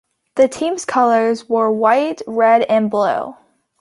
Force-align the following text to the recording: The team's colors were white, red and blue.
The 0.33 0.47
team's 0.47 0.83
colors 0.83 1.47
were 1.47 1.69
white, 1.69 2.23
red 2.25 2.63
and 2.63 2.89
blue. 2.89 3.35